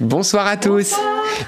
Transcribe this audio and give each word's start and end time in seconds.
Bonsoir 0.00 0.46
à 0.46 0.56
tous. 0.56 0.94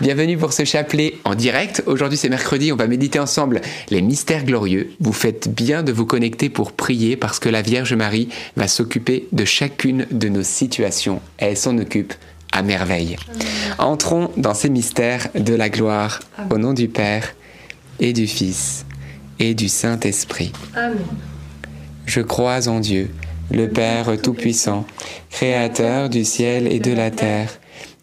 Bienvenue 0.00 0.36
pour 0.36 0.52
ce 0.52 0.64
chapelet 0.64 1.14
en 1.24 1.34
direct. 1.34 1.82
Aujourd'hui 1.86 2.18
c'est 2.18 2.28
mercredi, 2.28 2.72
on 2.72 2.76
va 2.76 2.86
méditer 2.86 3.18
ensemble 3.18 3.62
les 3.90 4.02
mystères 4.02 4.44
glorieux. 4.44 4.90
Vous 5.00 5.14
faites 5.14 5.48
bien 5.48 5.82
de 5.82 5.92
vous 5.92 6.04
connecter 6.04 6.50
pour 6.50 6.72
prier 6.72 7.16
parce 7.16 7.38
que 7.38 7.48
la 7.48 7.62
Vierge 7.62 7.94
Marie 7.94 8.28
va 8.56 8.68
s'occuper 8.68 9.26
de 9.32 9.44
chacune 9.44 10.06
de 10.10 10.28
nos 10.28 10.42
situations. 10.42 11.20
Elle 11.38 11.56
s'en 11.56 11.78
occupe 11.78 12.12
à 12.52 12.62
merveille. 12.62 13.16
Entrons 13.78 14.30
dans 14.36 14.54
ces 14.54 14.68
mystères 14.68 15.28
de 15.34 15.54
la 15.54 15.70
gloire 15.70 16.20
au 16.50 16.58
nom 16.58 16.74
du 16.74 16.88
Père 16.88 17.34
et 17.98 18.12
du 18.12 18.26
Fils 18.26 18.84
et 19.38 19.54
du 19.54 19.68
Saint-Esprit. 19.68 20.52
Amen. 20.76 20.98
Je 22.06 22.20
crois 22.20 22.68
en 22.68 22.80
Dieu, 22.80 23.10
le 23.50 23.68
Père 23.68 24.20
Tout-Puissant, 24.22 24.86
Créateur 25.30 26.10
du 26.10 26.24
ciel 26.24 26.70
et 26.70 26.78
de 26.78 26.92
la 26.92 27.10
terre 27.10 27.48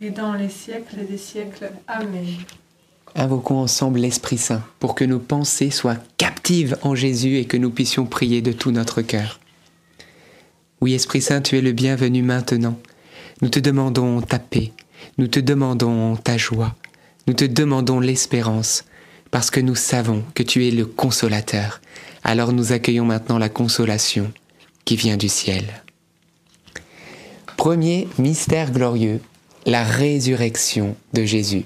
et 0.00 0.10
dans 0.10 0.34
les 0.34 0.48
siècles 0.48 1.06
des 1.08 1.18
siècles. 1.18 1.70
Amen. 1.86 2.26
Invoquons 3.14 3.58
ensemble 3.58 4.00
l'Esprit 4.00 4.38
Saint 4.38 4.62
pour 4.78 4.94
que 4.94 5.04
nos 5.04 5.18
pensées 5.18 5.70
soient 5.70 5.96
captives 6.18 6.76
en 6.82 6.94
Jésus 6.94 7.38
et 7.38 7.46
que 7.46 7.56
nous 7.56 7.70
puissions 7.70 8.04
prier 8.04 8.42
de 8.42 8.52
tout 8.52 8.72
notre 8.72 9.00
cœur. 9.00 9.40
Oui, 10.82 10.92
Esprit 10.92 11.22
Saint, 11.22 11.40
tu 11.40 11.56
es 11.56 11.62
le 11.62 11.72
bienvenu 11.72 12.22
maintenant. 12.22 12.78
Nous 13.40 13.48
te 13.48 13.58
demandons 13.58 14.20
ta 14.20 14.38
paix, 14.38 14.72
nous 15.16 15.28
te 15.28 15.40
demandons 15.40 16.16
ta 16.16 16.36
joie, 16.36 16.74
nous 17.26 17.34
te 17.34 17.44
demandons 17.44 18.00
l'espérance, 18.00 18.84
parce 19.30 19.50
que 19.50 19.60
nous 19.60 19.74
savons 19.74 20.22
que 20.34 20.42
tu 20.42 20.66
es 20.66 20.70
le 20.70 20.84
consolateur. 20.84 21.80
Alors 22.22 22.52
nous 22.52 22.72
accueillons 22.72 23.04
maintenant 23.04 23.38
la 23.38 23.48
consolation 23.48 24.32
qui 24.84 24.96
vient 24.96 25.16
du 25.16 25.28
ciel. 25.28 25.82
Premier 27.56 28.08
mystère 28.18 28.70
glorieux, 28.70 29.20
la 29.66 29.82
résurrection 29.82 30.96
de 31.12 31.24
Jésus. 31.24 31.64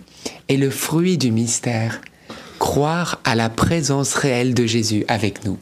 Et 0.49 0.57
le 0.57 0.71
fruit 0.71 1.19
du 1.19 1.31
mystère, 1.31 2.01
croire 2.59 3.21
à 3.25 3.35
la 3.35 3.51
présence 3.51 4.15
réelle 4.15 4.55
de 4.55 4.67
Jésus 4.67 5.05
avec 5.07 5.45
nous. 5.45 5.59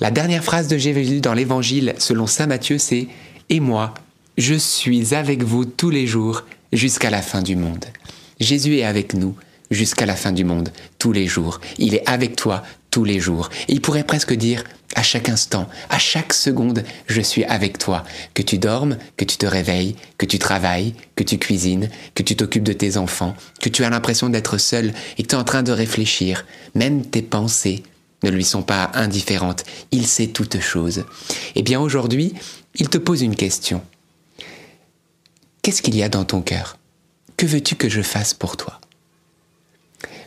La 0.00 0.10
dernière 0.10 0.44
phrase 0.44 0.68
de 0.68 0.76
Jésus 0.76 1.20
dans 1.20 1.34
l'évangile 1.34 1.94
selon 1.98 2.26
Saint 2.26 2.48
Matthieu, 2.48 2.78
c'est⁇ 2.78 3.02
Et 3.48 3.60
moi, 3.60 3.94
je 4.36 4.54
suis 4.54 5.14
avec 5.14 5.44
vous 5.44 5.64
tous 5.64 5.90
les 5.90 6.06
jours 6.06 6.44
jusqu'à 6.72 7.10
la 7.10 7.22
fin 7.22 7.42
du 7.42 7.54
monde. 7.54 7.84
Jésus 8.40 8.78
est 8.78 8.84
avec 8.84 9.14
nous 9.14 9.36
jusqu'à 9.70 10.06
la 10.06 10.16
fin 10.16 10.32
du 10.32 10.44
monde, 10.44 10.70
tous 10.98 11.12
les 11.12 11.26
jours. 11.26 11.60
Il 11.78 11.94
est 11.94 12.08
avec 12.08 12.34
toi 12.36 12.62
tous 12.92 13.02
les 13.04 13.18
jours. 13.18 13.50
Il 13.66 13.80
pourrait 13.80 14.04
presque 14.04 14.34
dire 14.34 14.62
à 14.94 15.02
chaque 15.02 15.28
instant, 15.28 15.68
à 15.88 15.98
chaque 15.98 16.32
seconde, 16.32 16.84
je 17.08 17.20
suis 17.20 17.42
avec 17.44 17.78
toi. 17.78 18.04
Que 18.34 18.42
tu 18.42 18.58
dormes, 18.58 18.98
que 19.16 19.24
tu 19.24 19.38
te 19.38 19.46
réveilles, 19.46 19.96
que 20.18 20.26
tu 20.26 20.38
travailles, 20.38 20.94
que 21.16 21.24
tu 21.24 21.38
cuisines, 21.38 21.88
que 22.14 22.22
tu 22.22 22.36
t'occupes 22.36 22.62
de 22.62 22.74
tes 22.74 22.98
enfants, 22.98 23.34
que 23.60 23.70
tu 23.70 23.82
as 23.82 23.90
l'impression 23.90 24.28
d'être 24.28 24.58
seul 24.58 24.92
et 25.16 25.22
que 25.22 25.28
tu 25.28 25.34
es 25.34 25.38
en 25.38 25.44
train 25.44 25.64
de 25.64 25.72
réfléchir. 25.72 26.44
Même 26.74 27.04
tes 27.04 27.22
pensées 27.22 27.82
ne 28.22 28.30
lui 28.30 28.44
sont 28.44 28.62
pas 28.62 28.92
indifférentes. 28.94 29.64
Il 29.90 30.06
sait 30.06 30.28
toutes 30.28 30.60
choses. 30.60 31.04
Eh 31.54 31.62
bien 31.62 31.80
aujourd'hui, 31.80 32.34
il 32.76 32.88
te 32.88 32.98
pose 32.98 33.22
une 33.22 33.34
question. 33.34 33.82
Qu'est-ce 35.62 35.80
qu'il 35.80 35.96
y 35.96 36.02
a 36.02 36.08
dans 36.10 36.24
ton 36.24 36.42
cœur? 36.42 36.76
Que 37.38 37.46
veux-tu 37.46 37.74
que 37.74 37.88
je 37.88 38.02
fasse 38.02 38.34
pour 38.34 38.58
toi? 38.58 38.80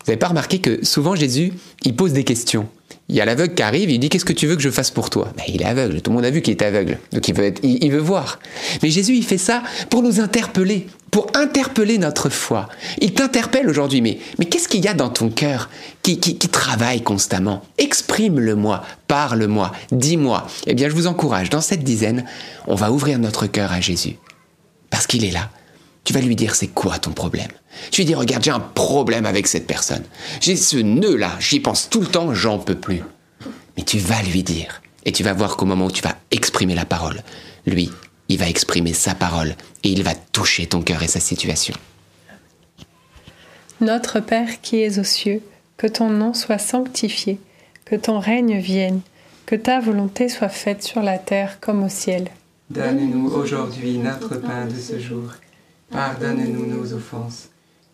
Vous 0.06 0.12
n'avez 0.12 0.20
pas 0.20 0.28
remarqué 0.28 0.60
que 0.60 0.86
souvent 0.86 1.16
Jésus, 1.16 1.52
il 1.84 1.96
pose 1.96 2.14
des 2.14 2.24
questions. 2.24 2.68
Il 3.10 3.16
y 3.16 3.22
a 3.22 3.26
l'aveugle 3.26 3.56
qui 3.56 3.64
arrive, 3.64 3.90
il 3.90 3.98
dit 3.98 4.10
Qu'est-ce 4.10 4.26
que 4.26 4.34
tu 4.34 4.46
veux 4.46 4.56
que 4.56 4.62
je 4.62 4.70
fasse 4.70 4.92
pour 4.92 5.10
toi? 5.10 5.34
Ben, 5.36 5.44
Il 5.48 5.64
est 5.64 5.66
aveugle, 5.66 6.00
tout 6.02 6.12
le 6.12 6.16
monde 6.16 6.26
a 6.26 6.30
vu 6.30 6.44
qu'il 6.44 6.52
est 6.52 6.62
aveugle, 6.62 7.00
donc 7.12 7.28
il 7.28 7.34
veut, 7.34 7.54
il, 7.64 7.92
veut 7.92 8.00
voir. 8.00 8.38
Mais 8.84 8.92
Jésus, 8.92 9.16
il 9.16 9.24
fait 9.24 9.40
ça 9.40 9.64
pour 9.90 10.04
nous 10.04 10.20
interpeller, 10.20 10.86
pour 11.10 11.26
interpeller 11.34 11.98
notre 11.98 12.30
foi. 12.30 12.70
Il 13.02 13.14
t'interpelle 13.14 13.68
aujourd'hui, 13.68 14.02
mais, 14.02 14.20
mais 14.38 14.46
qu'est-ce 14.46 14.68
qu'il 14.68 14.86
y 14.86 14.88
a 14.88 14.94
dans 14.94 15.10
ton 15.10 15.30
cœur 15.30 15.72
qui, 16.04 16.20
qui, 16.20 16.38
qui 16.38 16.50
travaille 16.50 17.02
constamment? 17.02 17.64
Exprime-le-moi, 17.80 18.84
parle-moi, 19.08 19.72
dis-moi. 19.92 20.46
Eh 20.68 20.76
bien, 20.76 20.88
je 20.88 20.94
vous 20.94 21.08
encourage, 21.08 21.50
dans 21.50 21.62
cette 21.62 21.84
dizaine, 21.84 22.26
on 22.68 22.76
va 22.76 22.92
ouvrir 22.92 23.18
notre 23.18 23.48
cœur 23.48 23.72
à 23.72 23.82
Jésus, 23.82 24.18
parce 24.92 25.08
qu'il 25.08 25.26
est 25.26 25.32
là. 25.32 25.50
Tu 26.04 26.14
vas 26.14 26.22
lui 26.22 26.36
dire 26.36 26.54
c'est 26.54 26.68
quoi 26.68 27.00
ton 27.00 27.12
problème? 27.12 27.50
Tu 27.92 28.02
lui 28.02 28.06
dis 28.06 28.16
regarde 28.16 28.44
j'ai 28.44 28.52
un 28.52 28.60
problème 28.60 29.26
avec 29.26 29.48
cette 29.48 29.68
personne. 29.68 30.04
J'ai 30.42 30.56
ce 30.56 30.78
nœud 30.78 31.16
là, 31.16 31.32
j'y 31.40 31.60
pense 31.60 31.90
tout 31.90 32.02
le 32.02 32.08
temps, 32.08 32.34
j'en 32.34 32.60
peux 32.60 32.76
plus. 32.76 33.04
Mais 33.78 33.84
tu 33.84 33.98
vas 34.00 34.22
lui 34.24 34.44
dire 34.44 34.82
et 35.06 35.12
tu 35.12 35.24
vas 35.24 35.34
voir 35.34 35.58
qu'au 35.58 35.66
moment 35.66 35.86
où 35.86 35.92
tu 35.92 36.02
vas 36.02 36.16
exprimer 36.32 36.76
la 36.76 36.86
parole, 36.86 37.22
lui, 37.66 37.92
il 38.30 38.38
va 38.38 38.50
exprimer 38.50 38.94
sa 38.94 39.16
parole 39.16 39.56
et 39.84 39.90
il 39.90 40.04
va 40.04 40.16
toucher 40.16 40.66
ton 40.66 40.82
cœur 40.82 41.04
et 41.04 41.08
sa 41.08 41.20
situation. 41.20 41.76
Notre 43.82 44.20
Père 44.20 44.62
qui 44.62 44.82
es 44.82 45.00
aux 45.00 45.04
cieux, 45.04 45.42
que 45.78 45.88
ton 45.88 46.10
nom 46.10 46.34
soit 46.34 46.58
sanctifié, 46.58 47.40
que 47.84 47.96
ton 47.96 48.20
règne 48.20 48.58
vienne, 48.58 49.02
que 49.46 49.56
ta 49.56 49.80
volonté 49.80 50.30
soit 50.30 50.50
faite 50.50 50.82
sur 50.82 51.02
la 51.02 51.18
terre 51.18 51.60
comme 51.60 51.84
au 51.84 51.90
ciel. 51.90 52.30
Donne-nous 52.70 53.30
aujourd'hui 53.32 53.98
notre 53.98 54.38
pain 54.38 54.66
de 54.66 54.76
ce 54.76 54.98
jour. 54.98 55.34
Pardonne-nous 55.92 56.66
nos 56.66 56.94
offenses, 56.94 57.50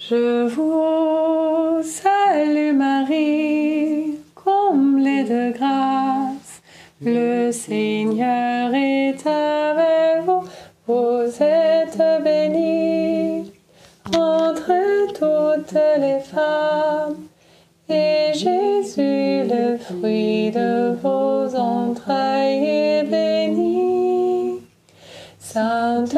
Je 0.00 0.46
vous 0.46 1.82
salue 1.82 2.72
Marie, 2.72 4.16
comblée 4.32 5.24
de 5.24 5.52
grâce, 5.52 6.62
le 7.02 7.50
Seigneur 7.50 8.72
est 8.74 9.26
avec 9.26 10.24
vous, 10.24 10.44
vous 10.86 11.42
êtes 11.42 12.00
bénie 12.22 13.52
entre 14.16 14.72
toutes 15.14 15.76
les 15.98 16.20
femmes, 16.20 17.16
et 17.88 18.30
Jésus, 18.34 19.50
le 19.50 19.78
fruit 19.78 20.52
de 20.52 20.94
vos 21.02 21.56
entrailles, 21.56 22.64
est 22.64 23.02
béni. 23.02 24.60
Sainte 25.40 26.17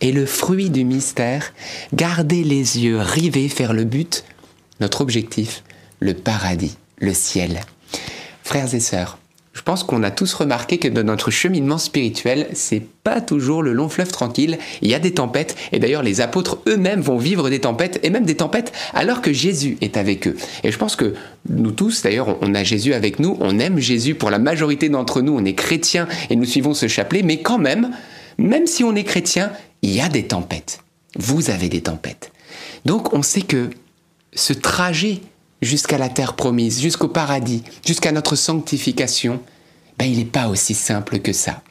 Et 0.00 0.12
le 0.12 0.26
fruit 0.26 0.70
du 0.70 0.84
mystère, 0.84 1.52
garder 1.92 2.44
les 2.44 2.78
yeux 2.80 2.98
rivés 2.98 3.48
vers 3.48 3.72
le 3.72 3.84
but, 3.84 4.24
notre 4.80 5.00
objectif, 5.00 5.64
le 6.00 6.14
paradis, 6.14 6.76
le 6.98 7.12
ciel. 7.12 7.60
Frères 8.44 8.74
et 8.74 8.80
sœurs, 8.80 9.18
je 9.58 9.62
pense 9.64 9.82
qu'on 9.82 10.04
a 10.04 10.12
tous 10.12 10.34
remarqué 10.34 10.78
que 10.78 10.86
dans 10.86 11.02
notre 11.02 11.32
cheminement 11.32 11.78
spirituel, 11.78 12.46
c'est 12.52 12.80
pas 13.02 13.20
toujours 13.20 13.60
le 13.60 13.72
long 13.72 13.88
fleuve 13.88 14.12
tranquille. 14.12 14.56
Il 14.82 14.88
y 14.88 14.94
a 14.94 15.00
des 15.00 15.14
tempêtes, 15.14 15.56
et 15.72 15.80
d'ailleurs 15.80 16.04
les 16.04 16.20
apôtres 16.20 16.58
eux-mêmes 16.68 17.00
vont 17.00 17.18
vivre 17.18 17.50
des 17.50 17.58
tempêtes, 17.58 17.98
et 18.04 18.10
même 18.10 18.24
des 18.24 18.36
tempêtes 18.36 18.72
alors 18.94 19.20
que 19.20 19.32
Jésus 19.32 19.76
est 19.80 19.96
avec 19.96 20.28
eux. 20.28 20.36
Et 20.62 20.70
je 20.70 20.78
pense 20.78 20.94
que 20.94 21.14
nous 21.48 21.72
tous, 21.72 22.02
d'ailleurs, 22.02 22.38
on 22.40 22.54
a 22.54 22.62
Jésus 22.62 22.94
avec 22.94 23.18
nous, 23.18 23.36
on 23.40 23.58
aime 23.58 23.80
Jésus 23.80 24.14
pour 24.14 24.30
la 24.30 24.38
majorité 24.38 24.88
d'entre 24.88 25.22
nous, 25.22 25.36
on 25.36 25.44
est 25.44 25.54
chrétiens 25.54 26.06
et 26.30 26.36
nous 26.36 26.44
suivons 26.44 26.72
ce 26.72 26.86
chapelet, 26.86 27.22
mais 27.24 27.42
quand 27.42 27.58
même, 27.58 27.90
même 28.38 28.66
si 28.66 28.84
on 28.84 28.94
est 28.94 29.04
chrétien, 29.04 29.52
il 29.82 29.90
y 29.90 30.00
a 30.00 30.08
des 30.08 30.26
tempêtes. 30.26 30.80
Vous 31.16 31.50
avez 31.50 31.68
des 31.68 31.82
tempêtes. 31.82 32.32
Donc 32.84 33.12
on 33.12 33.22
sait 33.22 33.42
que 33.42 33.70
ce 34.32 34.52
trajet 34.52 35.20
jusqu'à 35.62 35.98
la 35.98 36.08
terre 36.08 36.34
promise, 36.34 36.80
jusqu'au 36.80 37.08
paradis, 37.08 37.62
jusqu'à 37.84 38.12
notre 38.12 38.36
sanctification, 38.36 39.40
ben, 39.98 40.06
il 40.06 40.18
n'est 40.18 40.24
pas 40.24 40.48
aussi 40.48 40.74
simple 40.74 41.18
que 41.18 41.32
ça. 41.32 41.62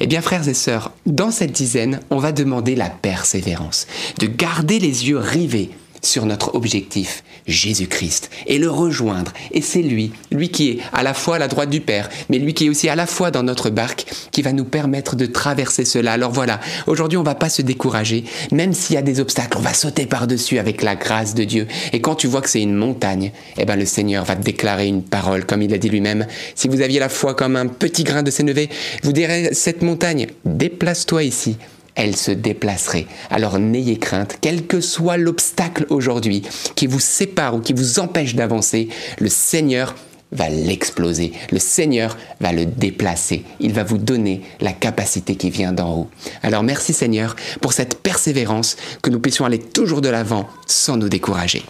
Eh 0.00 0.06
bien, 0.06 0.20
frères 0.20 0.48
et 0.48 0.54
sœurs, 0.54 0.92
dans 1.06 1.30
cette 1.30 1.52
dizaine, 1.52 2.00
on 2.10 2.18
va 2.18 2.32
demander 2.32 2.74
la 2.74 2.90
persévérance, 2.90 3.86
de 4.18 4.26
garder 4.26 4.78
les 4.78 5.08
yeux 5.08 5.18
rivés 5.18 5.70
sur 6.02 6.26
notre 6.26 6.54
objectif, 6.54 7.22
Jésus-Christ, 7.46 8.30
et 8.46 8.58
le 8.58 8.70
rejoindre. 8.70 9.32
Et 9.52 9.62
c'est 9.62 9.82
lui, 9.82 10.12
lui 10.30 10.50
qui 10.50 10.70
est 10.70 10.78
à 10.92 11.02
la 11.02 11.14
fois 11.14 11.36
à 11.36 11.38
la 11.38 11.48
droite 11.48 11.70
du 11.70 11.80
Père, 11.80 12.08
mais 12.28 12.38
lui 12.38 12.54
qui 12.54 12.66
est 12.66 12.68
aussi 12.68 12.88
à 12.88 12.94
la 12.94 13.06
fois 13.06 13.30
dans 13.30 13.42
notre 13.42 13.70
barque, 13.70 14.06
qui 14.32 14.42
va 14.42 14.52
nous 14.52 14.64
permettre 14.64 15.16
de 15.16 15.26
traverser 15.26 15.84
cela. 15.84 16.12
Alors 16.12 16.32
voilà, 16.32 16.60
aujourd'hui 16.86 17.18
on 17.18 17.22
va 17.22 17.34
pas 17.34 17.48
se 17.48 17.62
décourager, 17.62 18.24
même 18.52 18.72
s'il 18.72 18.94
y 18.94 18.98
a 18.98 19.02
des 19.02 19.20
obstacles, 19.20 19.58
on 19.58 19.62
va 19.62 19.74
sauter 19.74 20.06
par-dessus 20.06 20.58
avec 20.58 20.82
la 20.82 20.96
grâce 20.96 21.34
de 21.34 21.44
Dieu. 21.44 21.66
Et 21.92 22.00
quand 22.00 22.14
tu 22.14 22.26
vois 22.26 22.42
que 22.42 22.50
c'est 22.50 22.62
une 22.62 22.74
montagne, 22.74 23.32
eh 23.58 23.64
ben 23.64 23.76
le 23.76 23.86
Seigneur 23.86 24.24
va 24.24 24.36
te 24.36 24.42
déclarer 24.42 24.86
une 24.86 25.02
parole, 25.02 25.44
comme 25.44 25.62
il 25.62 25.72
a 25.74 25.78
dit 25.78 25.88
lui-même. 25.88 26.26
Si 26.54 26.68
vous 26.68 26.80
aviez 26.80 26.98
la 26.98 27.08
foi 27.08 27.34
comme 27.34 27.56
un 27.56 27.66
petit 27.66 28.04
grain 28.04 28.22
de 28.22 28.30
sénévé, 28.30 28.68
vous 29.02 29.12
direz 29.12 29.50
cette 29.52 29.82
montagne, 29.82 30.26
déplace-toi 30.44 31.24
ici 31.24 31.56
elle 31.96 32.14
se 32.14 32.30
déplacerait. 32.30 33.06
Alors 33.30 33.58
n'ayez 33.58 33.98
crainte, 33.98 34.38
quel 34.40 34.66
que 34.66 34.80
soit 34.80 35.16
l'obstacle 35.16 35.86
aujourd'hui 35.88 36.42
qui 36.74 36.86
vous 36.86 37.00
sépare 37.00 37.56
ou 37.56 37.60
qui 37.60 37.72
vous 37.72 37.98
empêche 37.98 38.34
d'avancer, 38.34 38.88
le 39.18 39.28
Seigneur 39.28 39.94
va 40.32 40.48
l'exploser. 40.48 41.32
Le 41.50 41.58
Seigneur 41.58 42.16
va 42.40 42.52
le 42.52 42.66
déplacer. 42.66 43.44
Il 43.60 43.72
va 43.72 43.84
vous 43.84 43.98
donner 43.98 44.42
la 44.60 44.72
capacité 44.72 45.36
qui 45.36 45.50
vient 45.50 45.72
d'en 45.72 45.96
haut. 45.96 46.10
Alors 46.42 46.62
merci 46.62 46.92
Seigneur 46.92 47.36
pour 47.60 47.72
cette 47.72 47.98
persévérance, 48.02 48.76
que 49.02 49.10
nous 49.10 49.20
puissions 49.20 49.44
aller 49.44 49.58
toujours 49.58 50.00
de 50.00 50.08
l'avant 50.08 50.48
sans 50.66 50.96
nous 50.96 51.08
décourager. 51.08 51.64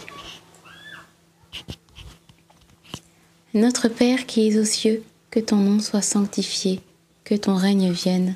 Notre 3.53 3.87
Père 3.87 4.25
qui 4.25 4.47
es 4.47 4.59
aux 4.59 4.65
cieux, 4.65 5.03
que 5.31 5.39
ton 5.39 5.57
nom 5.57 5.79
soit 5.79 6.01
sanctifié, 6.01 6.81
que 7.23 7.35
ton 7.35 7.55
règne 7.55 7.91
vienne 7.91 8.35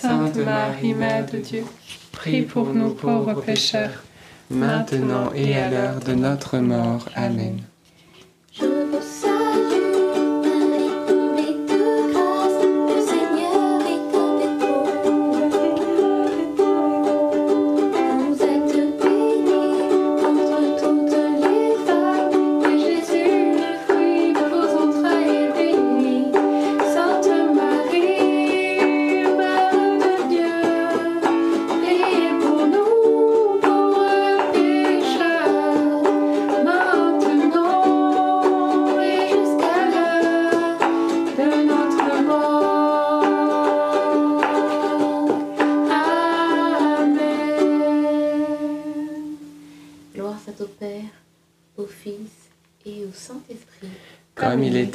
Sainte 0.00 0.36
Marie, 0.36 0.94
Mère 0.94 1.26
de 1.26 1.38
Dieu, 1.38 1.64
prie 2.12 2.42
pour 2.42 2.66
nous 2.74 2.90
pauvres 2.94 3.40
pécheurs, 3.40 4.04
maintenant 4.50 5.32
et 5.34 5.56
à 5.56 5.70
l'heure 5.70 6.00
de 6.00 6.12
notre 6.12 6.58
mort. 6.58 7.08
Amen. 7.14 7.62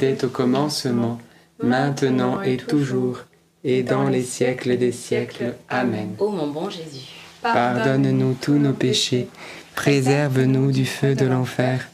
Était 0.02 0.24
au 0.24 0.28
commencement, 0.28 1.18
maintenant 1.62 2.42
et 2.42 2.56
toujours, 2.56 3.20
et 3.64 3.82
dans 3.82 4.08
les 4.08 4.22
siècles 4.22 4.76
des 4.76 4.90
siècles. 4.90 5.54
Amen. 5.68 6.14
Ô 6.18 6.30
mon 6.30 6.48
bon 6.48 6.68
Jésus, 6.68 7.06
pardonne-nous 7.40 8.36
tous 8.40 8.58
nos 8.58 8.72
péchés, 8.72 9.28
préserve-nous 9.76 10.72
du 10.72 10.86
feu 10.86 11.14
de 11.14 11.26
l'enfer, 11.26 11.88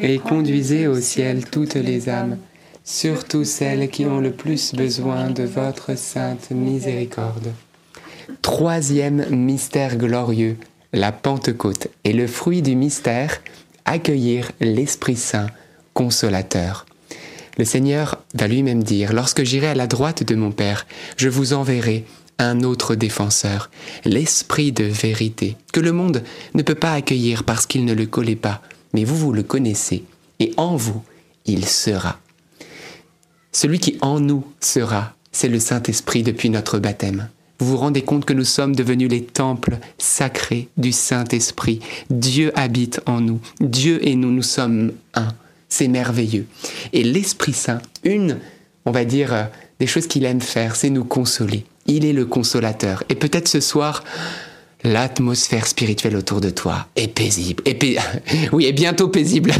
et 0.00 0.18
conduisez 0.18 0.88
au 0.88 1.00
ciel 1.00 1.44
toutes 1.48 1.74
les 1.74 2.08
âmes, 2.08 2.38
surtout 2.84 3.44
celles 3.44 3.88
qui 3.90 4.06
ont 4.06 4.18
le 4.18 4.32
plus 4.32 4.74
besoin 4.74 5.30
de 5.30 5.44
votre 5.44 5.96
sainte 5.96 6.50
miséricorde. 6.50 7.52
Troisième 8.40 9.26
mystère 9.30 9.96
glorieux, 9.96 10.56
la 10.92 11.12
Pentecôte, 11.12 11.88
et 12.02 12.12
le 12.12 12.26
fruit 12.26 12.62
du 12.62 12.74
mystère, 12.74 13.40
accueillir 13.84 14.50
l'Esprit 14.60 15.16
Saint, 15.16 15.46
consolateur. 15.94 16.86
Le 17.58 17.64
Seigneur 17.64 18.22
va 18.34 18.48
lui-même 18.48 18.82
dire, 18.82 19.12
Lorsque 19.12 19.44
j'irai 19.44 19.68
à 19.68 19.74
la 19.74 19.86
droite 19.86 20.22
de 20.22 20.34
mon 20.34 20.52
Père, 20.52 20.86
je 21.16 21.28
vous 21.28 21.52
enverrai 21.52 22.04
un 22.38 22.62
autre 22.62 22.94
défenseur, 22.94 23.70
l'Esprit 24.04 24.72
de 24.72 24.84
vérité, 24.84 25.56
que 25.72 25.80
le 25.80 25.92
monde 25.92 26.22
ne 26.54 26.62
peut 26.62 26.74
pas 26.74 26.92
accueillir 26.92 27.44
parce 27.44 27.66
qu'il 27.66 27.84
ne 27.84 27.94
le 27.94 28.06
connaît 28.06 28.36
pas, 28.36 28.62
mais 28.94 29.04
vous, 29.04 29.16
vous 29.16 29.32
le 29.32 29.42
connaissez, 29.42 30.04
et 30.40 30.52
en 30.56 30.76
vous, 30.76 31.02
il 31.46 31.66
sera. 31.66 32.18
Celui 33.52 33.78
qui 33.78 33.98
en 34.00 34.18
nous 34.18 34.44
sera, 34.60 35.14
c'est 35.30 35.48
le 35.48 35.60
Saint-Esprit 35.60 36.22
depuis 36.22 36.50
notre 36.50 36.78
baptême. 36.78 37.28
Vous 37.58 37.66
vous 37.66 37.76
rendez 37.76 38.02
compte 38.02 38.24
que 38.24 38.32
nous 38.32 38.44
sommes 38.44 38.74
devenus 38.74 39.10
les 39.10 39.22
temples 39.22 39.78
sacrés 39.98 40.68
du 40.78 40.90
Saint-Esprit. 40.90 41.80
Dieu 42.10 42.50
habite 42.58 43.00
en 43.06 43.20
nous. 43.20 43.40
Dieu 43.60 44.04
et 44.06 44.16
nous, 44.16 44.32
nous 44.32 44.42
sommes 44.42 44.92
un. 45.14 45.28
C'est 45.72 45.88
merveilleux. 45.88 46.44
Et 46.92 47.02
l'Esprit 47.02 47.54
Saint, 47.54 47.80
une, 48.04 48.36
on 48.84 48.90
va 48.90 49.06
dire, 49.06 49.32
euh, 49.32 49.44
des 49.80 49.86
choses 49.86 50.06
qu'il 50.06 50.26
aime 50.26 50.42
faire, 50.42 50.76
c'est 50.76 50.90
nous 50.90 51.02
consoler. 51.02 51.64
Il 51.86 52.04
est 52.04 52.12
le 52.12 52.26
consolateur. 52.26 53.04
Et 53.08 53.14
peut-être 53.14 53.48
ce 53.48 53.60
soir, 53.60 54.04
l'atmosphère 54.84 55.66
spirituelle 55.66 56.16
autour 56.16 56.40
de 56.40 56.50
toi 56.50 56.86
est 56.96 57.08
paisible. 57.08 57.62
Et 57.66 57.78
oui, 58.52 58.66
est 58.66 58.72
bientôt 58.72 59.08
paisible. 59.08 59.52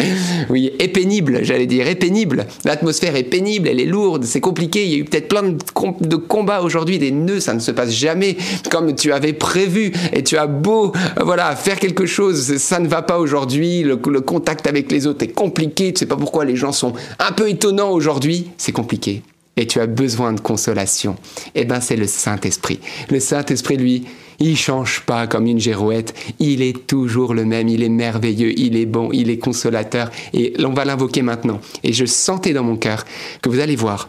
oui, 0.50 0.72
est 0.78 0.88
pénible, 0.88 1.40
j'allais 1.42 1.66
dire, 1.66 1.86
est 1.86 1.94
pénible. 1.94 2.46
L'atmosphère 2.64 3.16
est 3.16 3.24
pénible, 3.24 3.68
elle 3.68 3.80
est 3.80 3.86
lourde, 3.86 4.24
c'est 4.24 4.40
compliqué. 4.40 4.84
Il 4.84 4.90
y 4.90 4.94
a 4.94 4.98
eu 4.98 5.04
peut-être 5.04 5.28
plein 5.28 5.42
de, 5.42 6.16
combats 6.16 6.62
aujourd'hui, 6.62 6.98
des 6.98 7.10
nœuds, 7.10 7.40
ça 7.40 7.54
ne 7.54 7.60
se 7.60 7.70
passe 7.70 7.90
jamais 7.90 8.36
comme 8.70 8.94
tu 8.94 9.12
avais 9.12 9.32
prévu. 9.32 9.92
Et 10.12 10.22
tu 10.22 10.36
as 10.36 10.46
beau, 10.46 10.92
voilà, 11.20 11.54
faire 11.56 11.78
quelque 11.78 12.06
chose, 12.06 12.56
ça 12.58 12.78
ne 12.78 12.88
va 12.88 13.02
pas 13.02 13.18
aujourd'hui. 13.18 13.82
Le, 13.82 13.96
contact 13.96 14.66
avec 14.66 14.90
les 14.90 15.06
autres 15.06 15.24
est 15.24 15.32
compliqué. 15.32 15.92
Tu 15.92 16.00
sais 16.00 16.06
pas 16.06 16.16
pourquoi 16.16 16.44
les 16.44 16.56
gens 16.56 16.72
sont 16.72 16.92
un 17.18 17.32
peu 17.32 17.48
étonnants 17.48 17.90
aujourd'hui. 17.90 18.48
C'est 18.56 18.72
compliqué 18.72 19.22
et 19.56 19.66
tu 19.66 19.80
as 19.80 19.86
besoin 19.86 20.32
de 20.32 20.40
consolation, 20.40 21.16
eh 21.56 21.64
ben 21.64 21.80
c'est 21.80 21.96
le 21.96 22.06
Saint-Esprit. 22.06 22.78
Le 23.10 23.18
Saint-Esprit, 23.18 23.76
lui, 23.76 24.04
il 24.38 24.56
change 24.56 25.00
pas 25.00 25.26
comme 25.26 25.46
une 25.46 25.58
girouette, 25.58 26.14
il 26.38 26.62
est 26.62 26.86
toujours 26.86 27.34
le 27.34 27.44
même, 27.44 27.68
il 27.68 27.82
est 27.82 27.88
merveilleux, 27.88 28.58
il 28.58 28.76
est 28.76 28.86
bon, 28.86 29.10
il 29.12 29.30
est 29.30 29.38
consolateur, 29.38 30.10
et 30.32 30.54
on 30.58 30.72
va 30.72 30.84
l'invoquer 30.84 31.22
maintenant. 31.22 31.60
Et 31.82 31.92
je 31.92 32.04
sentais 32.04 32.52
dans 32.52 32.64
mon 32.64 32.76
cœur 32.76 33.04
que 33.42 33.48
vous 33.48 33.60
allez 33.60 33.76
voir, 33.76 34.08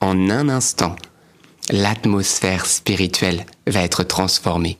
en 0.00 0.30
un 0.30 0.48
instant, 0.48 0.96
l'atmosphère 1.70 2.66
spirituelle 2.66 3.46
va 3.66 3.82
être 3.82 4.02
transformée. 4.02 4.78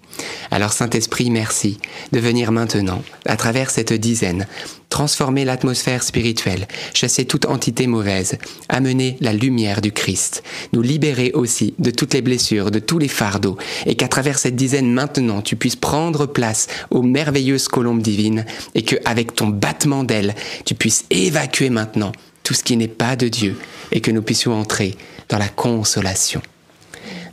Alors 0.50 0.72
Saint-Esprit, 0.72 1.30
merci 1.30 1.78
de 2.12 2.20
venir 2.20 2.52
maintenant, 2.52 3.02
à 3.26 3.36
travers 3.36 3.70
cette 3.70 3.92
dizaine, 3.92 4.46
transformer 4.94 5.44
l'atmosphère 5.44 6.04
spirituelle, 6.04 6.68
chasser 6.94 7.24
toute 7.24 7.46
entité 7.46 7.88
mauvaise, 7.88 8.38
amener 8.68 9.16
la 9.20 9.32
lumière 9.32 9.80
du 9.80 9.90
Christ, 9.90 10.44
nous 10.72 10.82
libérer 10.82 11.32
aussi 11.34 11.74
de 11.80 11.90
toutes 11.90 12.14
les 12.14 12.22
blessures, 12.22 12.70
de 12.70 12.78
tous 12.78 13.00
les 13.00 13.08
fardeaux, 13.08 13.58
et 13.86 13.96
qu'à 13.96 14.06
travers 14.06 14.38
cette 14.38 14.54
dizaine 14.54 14.92
maintenant, 14.92 15.42
tu 15.42 15.56
puisses 15.56 15.74
prendre 15.74 16.26
place 16.26 16.68
aux 16.92 17.02
merveilleuses 17.02 17.66
colombes 17.66 18.02
divines, 18.02 18.46
et 18.76 18.82
que 18.82 18.94
avec 19.04 19.34
ton 19.34 19.48
battement 19.48 20.04
d'ailes, 20.04 20.36
tu 20.64 20.76
puisses 20.76 21.06
évacuer 21.10 21.70
maintenant 21.70 22.12
tout 22.44 22.54
ce 22.54 22.62
qui 22.62 22.76
n'est 22.76 22.86
pas 22.86 23.16
de 23.16 23.26
Dieu, 23.26 23.56
et 23.90 24.00
que 24.00 24.12
nous 24.12 24.22
puissions 24.22 24.52
entrer 24.52 24.94
dans 25.28 25.38
la 25.38 25.48
consolation. 25.48 26.40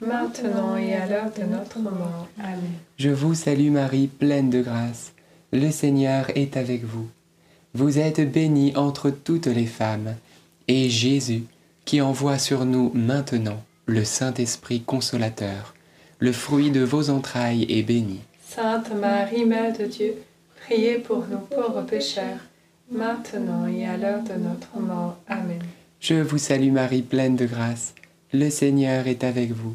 maintenant 0.00 0.76
et 0.76 0.94
à 0.94 1.06
l'heure 1.06 1.30
de 1.36 1.44
notre 1.44 1.78
mort. 1.78 2.28
Amen. 2.38 2.72
Je 2.98 3.10
vous 3.10 3.34
salue 3.34 3.70
Marie, 3.70 4.06
pleine 4.06 4.50
de 4.50 4.62
grâce. 4.62 5.12
Le 5.52 5.70
Seigneur 5.70 6.30
est 6.34 6.56
avec 6.56 6.84
vous. 6.84 7.08
Vous 7.74 7.98
êtes 7.98 8.20
bénie 8.30 8.74
entre 8.76 9.10
toutes 9.10 9.46
les 9.46 9.66
femmes, 9.66 10.16
et 10.68 10.88
Jésus, 10.88 11.44
qui 11.84 12.00
envoie 12.00 12.38
sur 12.38 12.64
nous 12.64 12.90
maintenant 12.94 13.62
le 13.86 14.04
Saint-Esprit 14.04 14.82
consolateur, 14.82 15.74
le 16.18 16.32
fruit 16.32 16.70
de 16.70 16.80
vos 16.80 17.10
entrailles 17.10 17.66
est 17.68 17.82
béni. 17.82 18.20
Sainte 18.46 18.94
Marie, 18.94 19.44
Mère 19.44 19.76
de 19.76 19.84
Dieu, 19.84 20.14
priez 20.60 20.98
pour 20.98 21.26
nous 21.28 21.38
pauvres 21.38 21.82
pécheurs, 21.82 22.38
maintenant 22.90 23.66
et 23.66 23.86
à 23.86 23.96
l'heure 23.96 24.22
de 24.22 24.34
notre 24.34 24.78
mort. 24.78 25.16
Amen. 25.28 25.62
Je 26.00 26.14
vous 26.14 26.38
salue 26.38 26.72
Marie, 26.72 27.02
pleine 27.02 27.36
de 27.36 27.46
grâce. 27.46 27.94
Le 28.32 28.50
Seigneur 28.50 29.06
est 29.06 29.24
avec 29.24 29.50
vous. 29.50 29.74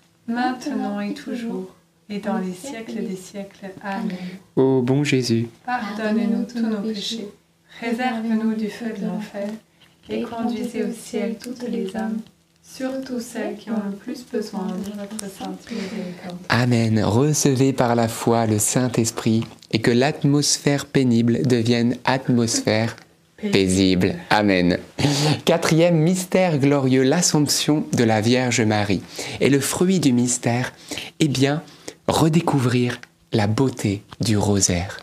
maintenant 0.31 0.99
et 0.99 1.13
toujours, 1.13 1.75
et 2.09 2.19
dans 2.19 2.37
les 2.37 2.53
siècles 2.53 3.03
des 3.07 3.15
siècles. 3.15 3.71
Amen. 3.83 4.17
Ô 4.55 4.81
bon 4.81 5.03
Jésus, 5.03 5.47
Pardonnez-nous 5.65 6.45
tous 6.45 6.59
nos 6.59 6.77
péchés, 6.77 7.27
réserve-nous 7.79 8.55
du 8.55 8.69
feu 8.69 8.93
de 8.99 9.05
l'enfer, 9.05 9.49
et 10.09 10.23
conduisez 10.23 10.83
au 10.83 10.91
ciel 10.91 11.37
toutes 11.41 11.67
les 11.69 11.95
âmes, 11.95 12.19
surtout 12.63 13.19
celles 13.19 13.55
qui 13.55 13.69
ont 13.71 13.83
le 13.89 13.95
plus 13.95 14.25
besoin 14.31 14.67
de 14.67 14.99
votre 14.99 15.31
sainte 15.31 15.69
miséricorde. 15.69 16.37
Amen. 16.49 17.03
Recevez 17.03 17.73
par 17.73 17.95
la 17.95 18.07
foi 18.07 18.45
le 18.45 18.59
Saint-Esprit, 18.59 19.43
et 19.71 19.79
que 19.79 19.91
l'atmosphère 19.91 20.85
pénible 20.85 21.43
devienne 21.43 21.95
atmosphère 22.05 22.95
paisible. 23.51 24.15
Amen. 24.29 24.77
Quatrième 25.45 25.97
mystère 25.97 26.57
glorieux, 26.57 27.03
l'Assomption 27.03 27.85
de 27.93 28.03
la 28.03 28.21
Vierge 28.21 28.61
Marie. 28.61 29.01
Et 29.39 29.49
le 29.49 29.59
fruit 29.59 29.99
du 29.99 30.13
mystère, 30.13 30.73
eh 31.19 31.27
bien, 31.27 31.63
redécouvrir 32.07 32.99
la 33.31 33.47
beauté 33.47 34.03
du 34.19 34.37
rosaire. 34.37 34.99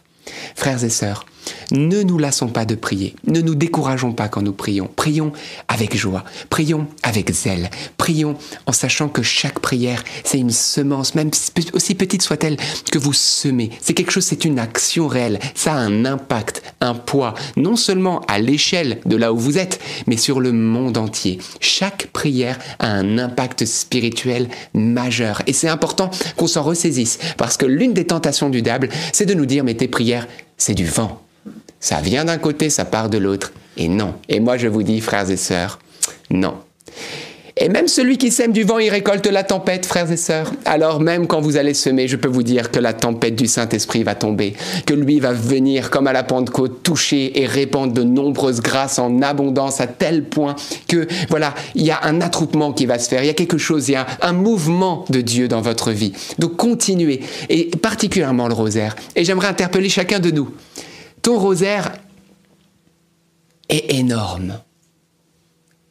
Frères 0.55 0.85
et 0.85 0.91
sœurs, 0.91 1.25
ne 1.73 2.03
nous 2.03 2.19
lassons 2.19 2.49
pas 2.49 2.65
de 2.65 2.75
prier, 2.75 3.15
ne 3.27 3.41
nous 3.41 3.55
décourageons 3.55 4.13
pas 4.13 4.29
quand 4.29 4.43
nous 4.43 4.53
prions. 4.53 4.89
Prions 4.97 5.33
avec 5.69 5.97
joie, 5.97 6.25
prions 6.51 6.87
avec 7.03 7.33
zèle, 7.33 7.71
prions 7.97 8.37
en 8.67 8.73
sachant 8.73 9.09
que 9.09 9.23
chaque 9.23 9.61
prière, 9.61 10.03
c'est 10.25 10.39
une 10.39 10.51
semence, 10.51 11.15
même 11.15 11.31
aussi 11.73 11.95
petite 11.95 12.23
soit-elle, 12.23 12.57
que 12.91 12.99
vous 12.99 13.13
semez. 13.13 13.71
C'est 13.81 13.95
quelque 13.95 14.13
chose, 14.13 14.25
c'est 14.25 14.45
une 14.45 14.59
action 14.59 15.09
réelle. 15.09 15.39
Ça 15.55 15.75
a 15.75 15.79
un 15.79 16.05
impact, 16.05 16.63
un 16.81 16.95
poids, 16.95 17.35
non 17.57 17.77
seulement 17.77 18.21
à 18.29 18.39
l'échelle 18.39 19.01
de 19.07 19.17
là 19.17 19.33
où 19.33 19.39
vous 19.39 19.59
êtes, 19.59 19.81
mais 20.07 20.17
sur 20.17 20.41
le 20.41 20.53
monde 20.53 20.97
entier. 20.97 21.39
Chaque 21.61 22.09
prière 22.09 22.59
a 22.79 22.89
un 22.89 23.19
impact 23.19 23.65
spirituel 23.65 24.49
majeur. 24.75 25.43
Et 25.47 25.53
c'est 25.53 25.69
important 25.69 26.11
qu'on 26.37 26.47
s'en 26.47 26.63
ressaisisse, 26.63 27.19
parce 27.37 27.57
que 27.57 27.67
l'une 27.67 27.93
des 27.93 28.07
tentations 28.07 28.51
du 28.51 28.63
diable, 28.63 28.89
c'est 29.13 29.27
de 29.27 29.35
nous 29.35 29.47
dire, 29.47 29.65
mais 29.65 29.75
tes 29.75 29.89
prières, 29.89 30.27
c'est 30.57 30.75
du 30.75 30.87
vent. 30.87 31.21
Ça 31.81 32.01
vient 32.01 32.25
d'un 32.25 32.39
côté, 32.39 32.71
ça 32.71 32.85
part 32.85 33.09
de 33.09 33.19
l'autre. 33.19 33.53
Et 33.77 33.89
non. 33.89 34.15
Et 34.29 34.41
moi, 34.41 34.57
je 34.57 34.67
vous 34.67 34.83
dis, 34.83 35.01
frères 35.01 35.31
et 35.31 35.37
sœurs, 35.37 35.79
non. 36.31 36.55
Et 37.61 37.69
même 37.69 37.89
celui 37.89 38.19
qui 38.19 38.31
sème 38.31 38.53
du 38.53 38.63
vent, 38.63 38.79
il 38.79 38.89
récolte 38.89 39.27
la 39.27 39.43
tempête, 39.43 39.85
frères 39.85 40.11
et 40.13 40.17
sœurs. 40.17 40.53
Alors 40.65 41.01
même 41.01 41.27
quand 41.27 41.41
vous 41.41 41.57
allez 41.57 41.75
semer, 41.75 42.07
je 42.07 42.17
peux 42.17 42.29
vous 42.29 42.45
dire 42.45 42.71
que 42.71 42.79
la 42.79 42.93
tempête 42.93 43.35
du 43.35 43.49
Saint-Esprit 43.49 44.05
va 44.05 44.15
tomber, 44.15 44.55
que 44.87 44.95
lui 44.95 45.19
va 45.19 45.33
venir 45.33 45.91
comme 45.91 46.07
à 46.07 46.13
la 46.13 46.23
Pentecôte 46.23 46.85
toucher 46.85 47.41
et 47.41 47.47
répandre 47.47 47.93
de 47.93 48.05
nombreuses 48.05 48.61
grâces 48.61 49.01
en 49.01 49.23
abondance 49.23 49.81
à 49.81 49.89
tel 49.89 50.25
point 50.25 50.55
que 50.87 51.09
voilà, 51.31 51.53
il 51.75 51.85
y 51.85 51.91
a 51.91 51.99
un 52.05 52.21
attroupement 52.21 52.73
qui 52.73 52.87
va 52.87 53.01
se 53.01 53.09
faire, 53.09 53.25
il 53.25 53.27
y 53.27 53.31
a 53.31 53.35
quelque 53.35 53.59
chose, 53.59 53.89
il 53.89 53.93
y 53.93 53.97
a 53.97 54.07
un 54.23 54.33
mouvement 54.33 55.05
de 55.09 55.21
Dieu 55.21 55.49
dans 55.49 55.61
votre 55.61 55.91
vie. 55.91 56.13
Donc 56.39 56.57
continuez, 56.57 57.23
et 57.49 57.71
particulièrement 57.83 58.47
le 58.47 58.55
rosaire. 58.55 58.95
Et 59.17 59.25
j'aimerais 59.25 59.49
interpeller 59.49 59.89
chacun 59.89 60.21
de 60.21 60.31
nous. 60.31 60.49
Ton 61.23 61.39
rosaire 61.39 61.93
est 63.69 63.95
énorme. 63.95 64.61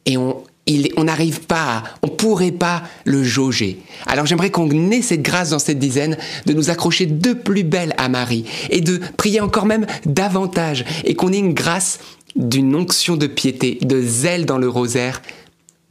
Et 0.06 0.16
on, 0.16 1.04
n'arrive 1.04 1.42
pas, 1.42 1.84
on 2.02 2.08
pourrait 2.08 2.50
pas 2.50 2.82
le 3.04 3.22
jauger. 3.22 3.80
Alors 4.06 4.24
j'aimerais 4.24 4.50
qu'on 4.50 4.90
ait 4.90 5.02
cette 5.02 5.22
grâce 5.22 5.50
dans 5.50 5.58
cette 5.58 5.78
dizaine 5.78 6.16
de 6.46 6.54
nous 6.54 6.70
accrocher 6.70 7.06
de 7.06 7.34
plus 7.34 7.62
belle 7.62 7.94
à 7.98 8.08
Marie 8.08 8.44
et 8.70 8.80
de 8.80 9.00
prier 9.18 9.40
encore 9.40 9.66
même 9.66 9.86
davantage 10.06 10.84
et 11.04 11.14
qu'on 11.14 11.32
ait 11.32 11.38
une 11.38 11.52
grâce 11.52 12.00
d'une 12.36 12.74
onction 12.74 13.16
de 13.16 13.26
piété, 13.26 13.78
de 13.82 14.00
zèle 14.00 14.46
dans 14.46 14.58
le 14.58 14.68
rosaire 14.68 15.20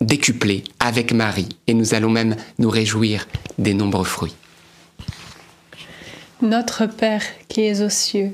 décuplé 0.02 0.64
avec 0.80 1.14
Marie. 1.14 1.50
Et 1.68 1.74
nous 1.74 1.94
allons 1.94 2.10
même 2.10 2.36
nous 2.58 2.70
réjouir 2.70 3.28
des 3.58 3.74
nombreux 3.74 4.04
fruits. 4.04 4.36
Notre 6.42 6.86
Père 6.86 7.24
qui 7.48 7.62
es 7.62 7.82
aux 7.82 7.90
cieux, 7.90 8.34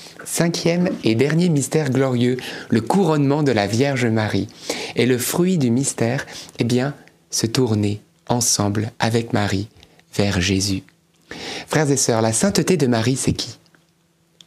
Cinquième 0.25 0.89
et 1.03 1.15
dernier 1.15 1.49
mystère 1.49 1.89
glorieux, 1.89 2.37
le 2.69 2.81
couronnement 2.81 3.43
de 3.43 3.51
la 3.51 3.67
Vierge 3.67 4.05
Marie. 4.05 4.47
Et 4.95 5.05
le 5.05 5.17
fruit 5.17 5.57
du 5.57 5.71
mystère, 5.71 6.25
eh 6.59 6.63
bien, 6.63 6.93
se 7.29 7.45
tourner 7.45 8.01
ensemble 8.27 8.91
avec 8.99 9.33
Marie 9.33 9.67
vers 10.15 10.41
Jésus. 10.41 10.83
Frères 11.67 11.89
et 11.89 11.97
sœurs, 11.97 12.21
la 12.21 12.33
sainteté 12.33 12.77
de 12.77 12.87
Marie, 12.87 13.15
c'est 13.15 13.33
qui? 13.33 13.57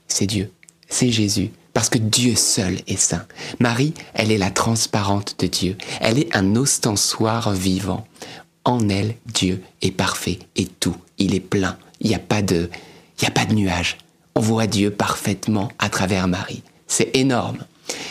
C'est 0.08 0.26
Dieu, 0.26 0.50
c'est 0.88 1.10
Jésus 1.10 1.50
parce 1.72 1.88
que 1.88 1.98
Dieu 1.98 2.36
seul 2.36 2.78
est 2.86 2.96
saint. 2.96 3.26
Marie, 3.58 3.94
elle 4.14 4.30
est 4.30 4.38
la 4.38 4.50
transparente 4.50 5.34
de 5.40 5.48
Dieu. 5.48 5.76
Elle 6.00 6.20
est 6.20 6.34
un 6.34 6.54
ostensoir 6.54 7.52
vivant. 7.52 8.06
En 8.64 8.88
elle, 8.88 9.16
Dieu 9.26 9.60
est 9.82 9.90
parfait 9.90 10.38
et 10.56 10.66
tout. 10.66 10.96
Il 11.18 11.34
est 11.34 11.40
plein. 11.40 11.76
Il 12.00 12.08
n'y 12.08 12.14
a 12.14 12.20
pas 12.20 12.42
de, 12.42 12.70
il 13.18 13.22
n'y 13.22 13.28
a 13.28 13.32
pas 13.32 13.44
de 13.44 13.54
nuages. 13.54 13.98
On 14.36 14.40
voit 14.40 14.66
Dieu 14.66 14.90
parfaitement 14.90 15.70
à 15.78 15.88
travers 15.88 16.26
Marie. 16.26 16.62
C'est 16.88 17.14
énorme. 17.14 17.58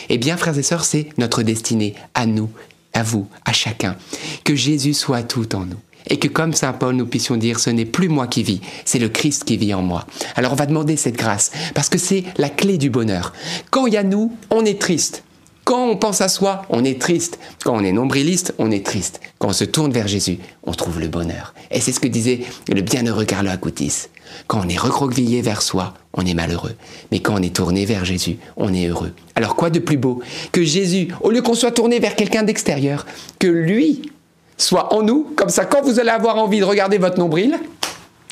Eh 0.10 0.18
bien, 0.18 0.38
frères 0.38 0.58
et 0.58 0.64
sœurs, 0.64 0.86
c'est 0.86 1.10
notre 1.18 1.44
destinée 1.44 1.96
à 2.14 2.26
nous, 2.26 2.50
à 2.94 3.04
vous, 3.04 3.28
à 3.44 3.52
chacun. 3.52 3.98
Que 4.46 4.56
Jésus 4.56 4.94
soit 4.94 5.24
tout 5.24 5.56
en 5.56 5.66
nous. 5.66 5.80
Et 6.10 6.20
que 6.20 6.28
comme 6.28 6.54
Saint 6.54 6.74
Paul, 6.74 6.96
nous 6.96 7.06
puissions 7.06 7.38
dire, 7.38 7.60
ce 7.60 7.70
n'est 7.70 7.86
plus 7.86 8.08
moi 8.10 8.28
qui 8.28 8.44
vis, 8.44 8.62
c'est 8.86 9.00
le 9.00 9.10
Christ 9.10 9.44
qui 9.44 9.58
vit 9.58 9.74
en 9.74 9.82
moi. 9.82 10.06
Alors 10.36 10.54
on 10.54 10.56
va 10.56 10.66
demander 10.66 10.98
cette 10.98 11.18
grâce, 11.18 11.52
parce 11.74 11.90
que 11.90 11.98
c'est 11.98 12.24
la 12.38 12.50
clé 12.50 12.78
du 12.78 12.90
bonheur. 12.90 13.34
Quand 13.70 13.86
il 13.88 13.94
y 13.94 13.98
a 13.98 14.04
nous, 14.04 14.32
on 14.50 14.66
est 14.66 14.80
triste. 14.82 15.24
Quand 15.64 15.88
on 15.88 15.96
pense 15.96 16.20
à 16.20 16.28
soi, 16.28 16.64
on 16.70 16.84
est 16.84 17.00
triste. 17.00 17.40
Quand 17.64 17.74
on 17.74 17.84
est 17.86 17.94
nombriliste, 17.94 18.54
on 18.58 18.70
est 18.70 18.86
triste. 18.86 19.22
Quand 19.40 19.50
on 19.50 19.54
se 19.54 19.64
tourne 19.64 19.94
vers 19.94 20.10
Jésus, 20.10 20.40
on 20.64 20.74
trouve 20.74 21.00
le 21.00 21.08
bonheur. 21.08 21.54
Et 21.72 21.80
c'est 21.80 21.94
ce 21.94 22.02
que 22.02 22.08
disait 22.08 22.42
le 22.68 22.82
bienheureux 22.82 23.24
Carlo 23.24 23.50
Acutis. 23.50 24.08
Quand 24.48 24.62
on 24.66 24.70
est 24.70 24.78
recroquevillé 24.78 25.42
vers 25.42 25.62
soi, 25.62 25.94
on 26.14 26.26
est 26.26 26.34
malheureux. 26.34 26.76
Mais 27.12 27.20
quand 27.20 27.36
on 27.36 27.42
est 27.42 27.56
tourné 27.56 27.86
vers 27.86 28.06
Jésus, 28.06 28.38
on 28.58 28.74
est 28.74 28.88
heureux. 28.88 29.14
Alors 29.36 29.56
quoi 29.56 29.70
de 29.70 29.80
plus 29.80 29.98
beau 29.98 30.22
que 30.52 30.64
Jésus, 30.64 31.10
au 31.22 31.32
lieu 31.32 31.42
qu'on 31.42 31.54
soit 31.54 31.72
tourné 31.72 32.00
vers 32.00 32.16
quelqu'un 32.16 32.44
d'extérieur, 32.44 33.06
que 33.40 33.48
lui 33.48 34.12
soit 34.58 34.94
en 34.94 35.02
nous, 35.02 35.34
comme 35.36 35.50
ça 35.50 35.66
quand 35.66 35.82
vous 35.82 36.00
allez 36.00 36.10
avoir 36.10 36.38
envie 36.38 36.60
de 36.60 36.66
regarder 36.66 36.98
votre 36.98 37.18
nombril, 37.18 37.58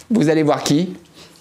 vous 0.09 0.29
allez 0.29 0.43
voir 0.43 0.63
qui? 0.63 0.89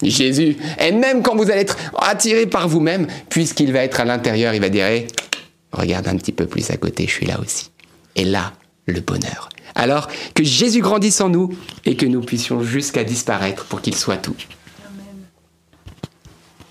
Jésus. 0.03 0.57
Et 0.79 0.93
même 0.93 1.23
quand 1.23 1.37
vous 1.37 1.51
allez 1.51 1.61
être 1.61 1.77
attiré 1.99 2.47
par 2.47 2.69
vous-même, 2.69 3.07
puisqu'il 3.29 3.73
va 3.73 3.81
être 3.81 4.01
à 4.01 4.05
l'intérieur, 4.05 4.55
il 4.55 4.61
va 4.61 4.71
dire 4.71 4.87
hey, 4.87 5.07
regarde 5.73 6.09
un 6.09 6.17
petit 6.17 6.33
peu 6.33 6.47
plus 6.47 6.71
à 6.71 6.77
côté, 6.77 7.07
je 7.07 7.13
suis 7.13 7.27
là 7.27 7.39
aussi. 7.41 7.71
Et 8.17 8.25
là, 8.25 8.53
le 8.87 9.01
bonheur. 9.01 9.51
Alors 9.75 10.09
que 10.35 10.45
Jésus 10.45 10.81
grandisse 10.81 11.21
en 11.21 11.29
nous 11.29 11.51
et 11.85 11.97
que 11.97 12.07
nous 12.07 12.21
puissions 12.21 12.63
jusqu'à 12.63 13.05
disparaître 13.05 13.65
pour 13.67 13.81
qu'il 13.81 13.95
soit 13.95 14.17
tout. 14.17 14.37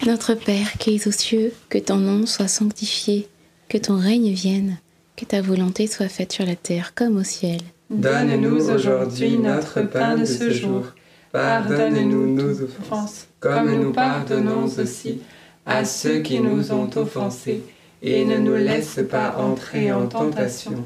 Notre 0.06 0.34
Père 0.34 0.74
qui 0.78 0.96
es 0.96 1.08
aux 1.08 1.12
cieux, 1.12 1.54
que 1.68 1.78
ton 1.78 1.98
nom 1.98 2.26
soit 2.26 2.48
sanctifié, 2.48 3.28
que 3.68 3.78
ton 3.78 3.98
règne 3.98 4.32
vienne, 4.32 4.78
que 5.18 5.26
ta 5.26 5.42
volonté 5.42 5.88
soit 5.88 6.08
faite 6.08 6.32
sur 6.32 6.46
la 6.46 6.56
terre 6.56 6.94
comme 6.96 7.18
au 7.18 7.24
ciel. 7.24 7.60
Donne-nous 7.90 8.70
aujourd'hui 8.70 9.38
notre 9.38 9.82
pain 9.82 10.16
de 10.16 10.24
ce 10.24 10.52
jour. 10.52 10.86
Pardonne-nous 11.32 12.34
nos 12.34 12.62
offenses, 12.62 13.28
comme 13.40 13.72
nous 13.76 13.92
pardonnons 13.92 14.66
aussi 14.66 15.22
à 15.66 15.86
ceux 15.86 16.20
qui 16.20 16.40
nous 16.40 16.72
ont 16.72 16.90
offensés. 16.96 17.64
Et 18.02 18.24
ne 18.24 18.38
nous 18.38 18.56
laisse 18.56 19.00
pas 19.10 19.36
entrer 19.38 19.92
en 19.92 20.08
tentation, 20.08 20.86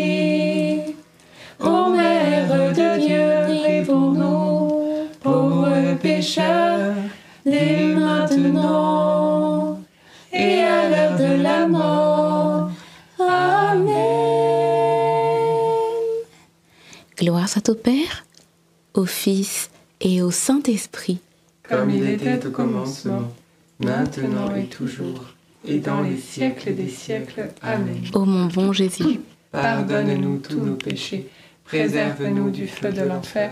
dès 7.45 7.93
maintenant 7.93 9.79
et 10.33 10.61
à 10.61 10.89
l'heure 10.89 11.17
de 11.17 11.41
la 11.41 11.67
mort. 11.67 12.71
Amen. 13.19 13.91
Gloire 17.17 17.49
soit 17.49 17.69
au 17.69 17.75
Père, 17.75 18.25
au 18.93 19.05
Fils 19.05 19.69
et 19.99 20.21
au 20.21 20.31
Saint-Esprit. 20.31 21.19
Comme 21.63 21.89
il 21.89 22.07
était 22.09 22.45
au 22.45 22.51
commencement, 22.51 23.31
maintenant 23.79 24.55
et 24.55 24.65
toujours, 24.65 25.25
et 25.65 25.79
dans 25.79 26.01
les 26.01 26.17
siècles 26.17 26.75
des 26.75 26.89
siècles. 26.89 27.49
Amen. 27.61 28.01
Ô 28.13 28.25
mon 28.25 28.47
bon 28.47 28.73
Jésus, 28.73 29.19
Pardonne-nous 29.51 30.37
tous 30.39 30.59
nos 30.59 30.75
péchés, 30.75 31.29
préserve-nous 31.65 32.49
du 32.51 32.67
feu 32.67 32.91
de 32.91 33.01
l'enfer, 33.01 33.51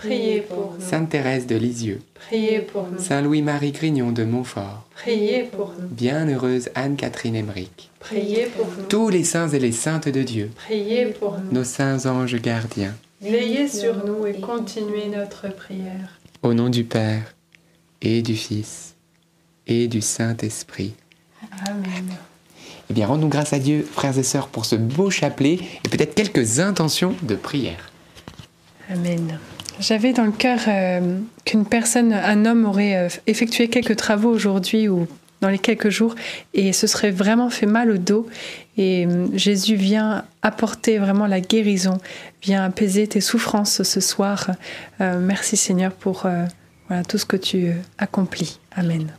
Priez 0.00 0.40
pour 0.40 0.74
nous. 0.78 0.84
Sainte 0.86 1.10
Thérèse 1.10 1.46
de 1.46 1.56
Lisieux, 1.56 2.00
Priez 2.14 2.60
pour 2.60 2.86
nous. 2.90 2.98
Saint 2.98 3.20
Louis-Marie 3.20 3.72
Grignon 3.72 4.12
de 4.12 4.24
Montfort, 4.24 4.84
Priez 4.94 5.42
pour 5.44 5.74
nous. 5.78 5.88
Bienheureuse 5.88 6.70
Anne-Catherine 6.74 7.36
Emmerich, 7.36 7.90
Priez 8.00 8.46
pour 8.46 8.66
nous. 8.66 8.84
tous 8.88 9.10
les 9.10 9.24
saints 9.24 9.48
et 9.50 9.58
les 9.58 9.72
saintes 9.72 10.08
de 10.08 10.22
Dieu, 10.22 10.50
Priez 10.56 11.06
pour 11.06 11.38
nous. 11.38 11.52
nos 11.52 11.64
saints 11.64 12.06
anges 12.06 12.40
gardiens, 12.40 12.94
Veillez 13.20 13.68
sur 13.68 14.06
nous 14.06 14.26
et 14.26 14.40
continuez 14.40 15.08
notre 15.14 15.54
prière. 15.54 16.18
au 16.42 16.54
nom 16.54 16.70
du 16.70 16.84
Père 16.84 17.34
et 18.00 18.22
du 18.22 18.34
Fils 18.36 18.94
et 19.66 19.86
du 19.86 20.00
Saint-Esprit. 20.00 20.94
Amen. 21.68 22.08
Eh 22.88 22.94
bien, 22.94 23.06
rendons 23.06 23.28
grâce 23.28 23.52
à 23.52 23.58
Dieu, 23.58 23.86
frères 23.88 24.18
et 24.18 24.22
sœurs, 24.22 24.48
pour 24.48 24.64
ce 24.64 24.74
beau 24.76 25.10
chapelet 25.10 25.58
et 25.84 25.88
peut-être 25.90 26.14
quelques 26.14 26.58
intentions 26.58 27.14
de 27.22 27.34
prière. 27.36 27.92
Amen. 28.90 29.38
J'avais 29.80 30.12
dans 30.12 30.24
le 30.24 30.32
cœur 30.32 30.60
euh, 30.68 31.18
qu'une 31.46 31.64
personne, 31.64 32.12
un 32.12 32.44
homme 32.44 32.66
aurait 32.66 32.96
euh, 32.96 33.08
effectué 33.26 33.68
quelques 33.68 33.96
travaux 33.96 34.28
aujourd'hui 34.28 34.88
ou 34.88 35.08
dans 35.40 35.48
les 35.48 35.58
quelques 35.58 35.88
jours 35.88 36.14
et 36.52 36.74
ce 36.74 36.86
serait 36.86 37.10
vraiment 37.10 37.48
fait 37.48 37.64
mal 37.64 37.90
au 37.90 37.96
dos. 37.96 38.26
Et 38.76 39.06
euh, 39.06 39.26
Jésus 39.32 39.76
vient 39.76 40.26
apporter 40.42 40.98
vraiment 40.98 41.26
la 41.26 41.40
guérison, 41.40 41.96
vient 42.42 42.62
apaiser 42.62 43.06
tes 43.06 43.22
souffrances 43.22 43.82
ce 43.82 44.00
soir. 44.00 44.50
Merci 45.00 45.56
Seigneur 45.56 45.92
pour 45.92 46.26
tout 47.08 47.18
ce 47.18 47.24
que 47.24 47.36
tu 47.36 47.72
accomplis. 47.98 48.58
Amen. 48.72 49.12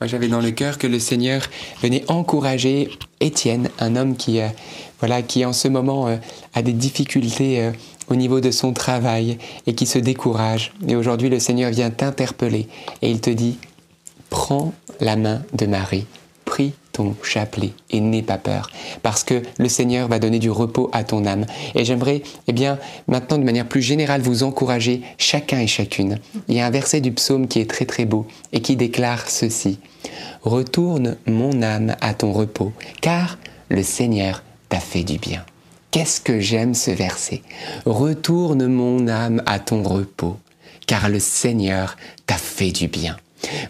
Moi, 0.00 0.06
j'avais 0.06 0.28
dans 0.28 0.40
le 0.40 0.50
cœur 0.50 0.78
que 0.78 0.86
le 0.86 0.98
Seigneur 0.98 1.42
venait 1.80 2.04
encourager 2.08 2.90
Étienne, 3.20 3.70
un 3.78 3.96
homme 3.96 4.16
qui, 4.16 4.40
voilà, 5.00 5.22
qui 5.22 5.44
en 5.44 5.52
ce 5.52 5.68
moment 5.68 6.18
a 6.54 6.62
des 6.62 6.72
difficultés 6.72 7.72
au 8.08 8.14
niveau 8.14 8.40
de 8.40 8.50
son 8.50 8.72
travail 8.72 9.38
et 9.66 9.74
qui 9.74 9.86
se 9.86 9.98
décourage. 9.98 10.72
Et 10.88 10.96
aujourd'hui, 10.96 11.28
le 11.28 11.38
Seigneur 11.38 11.70
vient 11.70 11.90
t'interpeller 11.90 12.68
et 13.02 13.10
il 13.10 13.20
te 13.20 13.30
dit 13.30 13.58
Prends 14.30 14.72
la 15.00 15.16
main 15.16 15.42
de 15.52 15.66
Marie, 15.66 16.06
prie 16.44 16.72
ton 16.92 17.14
chapelet 17.22 17.72
et 17.90 18.00
n'aie 18.00 18.22
pas 18.22 18.38
peur, 18.38 18.70
parce 19.02 19.22
que 19.22 19.42
le 19.58 19.68
Seigneur 19.68 20.08
va 20.08 20.18
donner 20.18 20.38
du 20.38 20.50
repos 20.50 20.88
à 20.92 21.04
ton 21.04 21.26
âme. 21.26 21.44
Et 21.74 21.84
j'aimerais, 21.84 22.22
eh 22.48 22.52
bien, 22.52 22.78
maintenant 23.06 23.38
de 23.38 23.44
manière 23.44 23.68
plus 23.68 23.82
générale, 23.82 24.22
vous 24.22 24.42
encourager 24.42 25.02
chacun 25.18 25.60
et 25.60 25.66
chacune. 25.66 26.18
Il 26.48 26.56
y 26.56 26.60
a 26.60 26.66
un 26.66 26.70
verset 26.70 27.00
du 27.00 27.12
psaume 27.12 27.48
qui 27.48 27.60
est 27.60 27.70
très 27.70 27.84
très 27.84 28.06
beau 28.06 28.26
et 28.52 28.60
qui 28.60 28.76
déclare 28.76 29.28
ceci 29.28 29.78
Retourne 30.42 31.16
mon 31.26 31.62
âme 31.62 31.96
à 32.00 32.14
ton 32.14 32.32
repos, 32.32 32.72
car 33.00 33.38
le 33.68 33.82
Seigneur 33.82 34.42
t'a 34.68 34.80
fait 34.80 35.04
du 35.04 35.18
bien. 35.18 35.44
Qu'est-ce 35.96 36.20
que 36.20 36.40
j'aime 36.40 36.74
ce 36.74 36.90
verset? 36.90 37.40
Retourne 37.86 38.66
mon 38.66 39.08
âme 39.08 39.42
à 39.46 39.58
ton 39.58 39.82
repos, 39.82 40.36
car 40.86 41.08
le 41.08 41.18
Seigneur 41.18 41.96
t'a 42.26 42.34
fait 42.34 42.70
du 42.70 42.86
bien. 42.86 43.16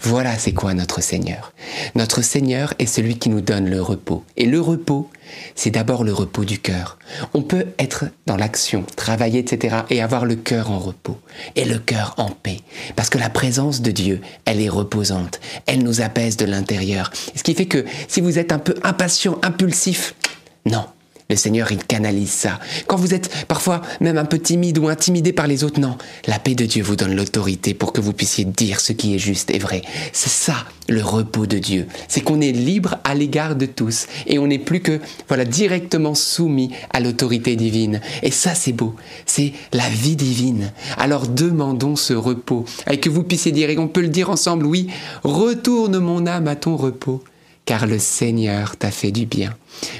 Voilà 0.02 0.36
c'est 0.36 0.52
quoi 0.52 0.74
notre 0.74 1.00
Seigneur? 1.00 1.52
Notre 1.94 2.22
Seigneur 2.22 2.74
est 2.80 2.86
celui 2.86 3.16
qui 3.16 3.28
nous 3.28 3.42
donne 3.42 3.70
le 3.70 3.80
repos. 3.80 4.24
Et 4.36 4.44
le 4.44 4.60
repos, 4.60 5.08
c'est 5.54 5.70
d'abord 5.70 6.02
le 6.02 6.12
repos 6.12 6.44
du 6.44 6.58
cœur. 6.58 6.98
On 7.32 7.42
peut 7.42 7.66
être 7.78 8.06
dans 8.26 8.36
l'action, 8.36 8.84
travailler, 8.96 9.38
etc. 9.38 9.76
et 9.90 10.02
avoir 10.02 10.26
le 10.26 10.34
cœur 10.34 10.72
en 10.72 10.80
repos 10.80 11.20
et 11.54 11.64
le 11.64 11.78
cœur 11.78 12.14
en 12.16 12.30
paix. 12.30 12.58
Parce 12.96 13.08
que 13.08 13.18
la 13.18 13.30
présence 13.30 13.82
de 13.82 13.92
Dieu, 13.92 14.20
elle 14.46 14.60
est 14.60 14.68
reposante. 14.68 15.38
Elle 15.66 15.84
nous 15.84 16.00
apaise 16.00 16.36
de 16.36 16.44
l'intérieur. 16.44 17.12
Ce 17.36 17.44
qui 17.44 17.54
fait 17.54 17.66
que 17.66 17.84
si 18.08 18.20
vous 18.20 18.40
êtes 18.40 18.50
un 18.50 18.58
peu 18.58 18.74
impatient, 18.82 19.38
impulsif, 19.44 20.16
non, 20.64 20.86
le 21.28 21.34
Seigneur, 21.34 21.72
il 21.72 21.84
canalise 21.84 22.30
ça. 22.30 22.60
Quand 22.86 22.96
vous 22.96 23.12
êtes 23.12 23.46
parfois 23.48 23.82
même 24.00 24.16
un 24.16 24.24
peu 24.24 24.38
timide 24.38 24.78
ou 24.78 24.88
intimidé 24.88 25.32
par 25.32 25.48
les 25.48 25.64
autres, 25.64 25.80
non. 25.80 25.98
La 26.28 26.38
paix 26.38 26.54
de 26.54 26.64
Dieu 26.64 26.84
vous 26.84 26.94
donne 26.94 27.16
l'autorité 27.16 27.74
pour 27.74 27.92
que 27.92 28.00
vous 28.00 28.12
puissiez 28.12 28.44
dire 28.44 28.78
ce 28.78 28.92
qui 28.92 29.16
est 29.16 29.18
juste 29.18 29.50
et 29.50 29.58
vrai. 29.58 29.82
C'est 30.12 30.30
ça, 30.30 30.54
le 30.88 31.02
repos 31.02 31.46
de 31.46 31.58
Dieu. 31.58 31.88
C'est 32.06 32.20
qu'on 32.20 32.40
est 32.40 32.52
libre 32.52 32.98
à 33.02 33.16
l'égard 33.16 33.56
de 33.56 33.66
tous 33.66 34.06
et 34.28 34.38
on 34.38 34.46
n'est 34.46 34.60
plus 34.60 34.80
que, 34.80 35.00
voilà, 35.26 35.44
directement 35.44 36.14
soumis 36.14 36.70
à 36.92 37.00
l'autorité 37.00 37.56
divine. 37.56 38.00
Et 38.22 38.30
ça, 38.30 38.54
c'est 38.54 38.72
beau. 38.72 38.94
C'est 39.26 39.52
la 39.72 39.88
vie 39.88 40.14
divine. 40.14 40.70
Alors 40.96 41.26
demandons 41.26 41.96
ce 41.96 42.12
repos 42.12 42.66
et 42.88 43.00
que 43.00 43.10
vous 43.10 43.24
puissiez 43.24 43.50
dire, 43.50 43.68
et 43.68 43.78
on 43.78 43.88
peut 43.88 44.02
le 44.02 44.08
dire 44.08 44.30
ensemble, 44.30 44.64
oui, 44.64 44.86
retourne 45.24 45.98
mon 45.98 46.24
âme 46.28 46.46
à 46.46 46.54
ton 46.54 46.76
repos 46.76 47.24
car 47.66 47.86
le 47.86 47.98
Seigneur 47.98 48.76
t'a 48.76 48.90
fait 48.90 49.10
du 49.10 49.26
bien. 49.26 49.54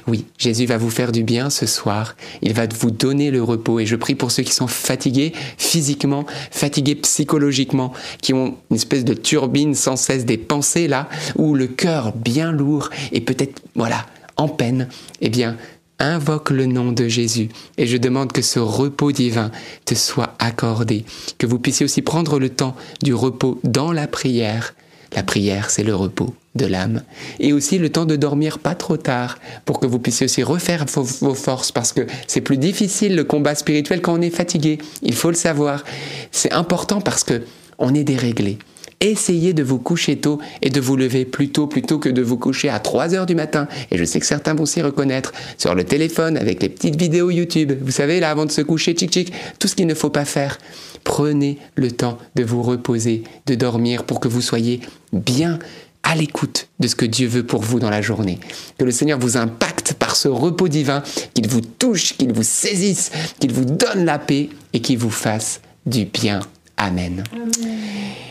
Oui, 0.06 0.24
Jésus 0.38 0.66
va 0.66 0.78
vous 0.78 0.88
faire 0.88 1.12
du 1.12 1.24
bien 1.24 1.50
ce 1.50 1.66
soir. 1.66 2.16
Il 2.40 2.54
va 2.54 2.66
vous 2.66 2.92
donner 2.92 3.30
le 3.30 3.42
repos. 3.42 3.80
Et 3.80 3.86
je 3.86 3.96
prie 3.96 4.14
pour 4.14 4.30
ceux 4.30 4.44
qui 4.44 4.54
sont 4.54 4.68
fatigués 4.68 5.32
physiquement, 5.58 6.24
fatigués 6.50 6.94
psychologiquement, 6.94 7.92
qui 8.22 8.32
ont 8.32 8.56
une 8.70 8.76
espèce 8.76 9.04
de 9.04 9.14
turbine 9.14 9.74
sans 9.74 9.96
cesse 9.96 10.24
des 10.24 10.38
pensées 10.38 10.88
là, 10.88 11.08
ou 11.34 11.54
le 11.54 11.66
cœur 11.66 12.12
bien 12.12 12.52
lourd 12.52 12.88
et 13.12 13.20
peut-être, 13.20 13.60
voilà, 13.74 14.06
en 14.36 14.48
peine. 14.48 14.88
Eh 15.20 15.28
bien, 15.28 15.56
invoque 15.98 16.50
le 16.50 16.66
nom 16.66 16.92
de 16.92 17.08
Jésus 17.08 17.48
et 17.78 17.86
je 17.86 17.96
demande 17.96 18.32
que 18.32 18.42
ce 18.42 18.58
repos 18.58 19.12
divin 19.12 19.50
te 19.84 19.94
soit 19.94 20.34
accordé, 20.38 21.04
que 21.38 21.46
vous 21.46 21.58
puissiez 21.58 21.84
aussi 21.84 22.02
prendre 22.02 22.38
le 22.38 22.50
temps 22.50 22.76
du 23.02 23.12
repos 23.12 23.58
dans 23.64 23.92
la 23.92 24.06
prière. 24.06 24.74
La 25.16 25.22
prière, 25.22 25.70
c'est 25.70 25.82
le 25.82 25.94
repos 25.94 26.34
de 26.54 26.66
l'âme. 26.66 27.02
Et 27.40 27.54
aussi 27.54 27.78
le 27.78 27.90
temps 27.90 28.04
de 28.04 28.16
dormir 28.16 28.58
pas 28.58 28.74
trop 28.74 28.98
tard 28.98 29.38
pour 29.64 29.80
que 29.80 29.86
vous 29.86 29.98
puissiez 29.98 30.26
aussi 30.26 30.42
refaire 30.42 30.84
vos, 30.84 31.34
forces 31.34 31.72
parce 31.72 31.94
que 31.94 32.06
c'est 32.26 32.42
plus 32.42 32.58
difficile 32.58 33.16
le 33.16 33.24
combat 33.24 33.54
spirituel 33.54 34.02
quand 34.02 34.12
on 34.18 34.20
est 34.20 34.30
fatigué. 34.30 34.78
Il 35.02 35.14
faut 35.14 35.30
le 35.30 35.36
savoir. 35.36 35.84
C'est 36.32 36.52
important 36.52 37.00
parce 37.00 37.24
que 37.24 37.42
on 37.78 37.94
est 37.94 38.04
déréglé. 38.04 38.58
Essayez 39.00 39.52
de 39.52 39.62
vous 39.62 39.78
coucher 39.78 40.16
tôt 40.16 40.38
et 40.62 40.70
de 40.70 40.80
vous 40.80 40.96
lever 40.96 41.26
plus 41.26 41.50
tôt 41.50 41.66
plutôt 41.66 41.98
que 41.98 42.08
de 42.08 42.22
vous 42.22 42.38
coucher 42.38 42.70
à 42.70 42.78
3 42.78 43.14
heures 43.14 43.26
du 43.26 43.34
matin. 43.34 43.68
Et 43.90 43.98
je 43.98 44.04
sais 44.04 44.20
que 44.20 44.26
certains 44.26 44.54
vont 44.54 44.64
s'y 44.64 44.80
reconnaître 44.80 45.32
sur 45.58 45.74
le 45.74 45.84
téléphone 45.84 46.36
avec 46.36 46.62
les 46.62 46.70
petites 46.70 46.96
vidéos 46.96 47.30
YouTube. 47.30 47.72
Vous 47.82 47.90
savez, 47.90 48.20
là, 48.20 48.30
avant 48.30 48.46
de 48.46 48.50
se 48.50 48.62
coucher, 48.62 48.94
tchic 48.94 49.10
tchic, 49.10 49.32
tout 49.58 49.68
ce 49.68 49.74
qu'il 49.74 49.86
ne 49.86 49.94
faut 49.94 50.10
pas 50.10 50.24
faire. 50.24 50.58
Prenez 51.04 51.58
le 51.74 51.92
temps 51.92 52.18
de 52.34 52.42
vous 52.42 52.62
reposer, 52.62 53.22
de 53.46 53.54
dormir 53.54 54.04
pour 54.04 54.18
que 54.18 54.28
vous 54.28 54.40
soyez 54.40 54.80
bien 55.12 55.58
à 56.02 56.14
l'écoute 56.14 56.68
de 56.80 56.88
ce 56.88 56.94
que 56.94 57.04
Dieu 57.04 57.26
veut 57.26 57.44
pour 57.44 57.62
vous 57.62 57.80
dans 57.80 57.90
la 57.90 58.00
journée. 58.00 58.38
Que 58.78 58.84
le 58.84 58.92
Seigneur 58.92 59.18
vous 59.18 59.36
impacte 59.36 59.92
par 59.94 60.16
ce 60.16 60.28
repos 60.28 60.68
divin, 60.68 61.02
qu'il 61.34 61.48
vous 61.48 61.60
touche, 61.60 62.16
qu'il 62.16 62.32
vous 62.32 62.44
saisisse, 62.44 63.10
qu'il 63.40 63.52
vous 63.52 63.64
donne 63.64 64.04
la 64.04 64.18
paix 64.18 64.48
et 64.72 64.80
qu'il 64.80 64.98
vous 64.98 65.10
fasse 65.10 65.60
du 65.84 66.04
bien. 66.04 66.40
Amen. 66.76 67.24
Amen. 67.32 67.50